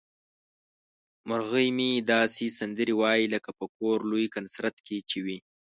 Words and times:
مرغۍ 1.29 1.67
مې 1.77 1.89
داسې 2.11 2.45
سندرې 2.59 2.93
وايي 3.01 3.25
لکه 3.33 3.49
په 3.59 3.65
کوم 3.75 3.99
لوی 4.11 4.25
کنسرت 4.35 4.75
کې 4.85 4.97
چې 5.09 5.17
وي. 5.25 5.37